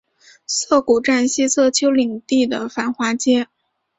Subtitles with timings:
[0.47, 3.45] 涩谷站西侧丘陵地的繁华街。